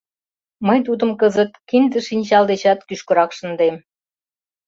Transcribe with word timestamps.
Мый 0.67 0.79
тудым 0.87 1.11
кызыт 1.21 1.51
кинде-шинчал 1.69 2.43
дечат 2.51 2.79
кӱшкырак 2.87 3.31
шындем. 3.37 3.75